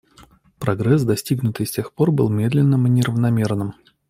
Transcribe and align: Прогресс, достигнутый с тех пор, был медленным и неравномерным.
Прогресс, 0.57 1.03
достигнутый 1.03 1.67
с 1.67 1.71
тех 1.73 1.93
пор, 1.93 2.09
был 2.11 2.27
медленным 2.27 2.87
и 2.87 2.89
неравномерным. 2.89 3.75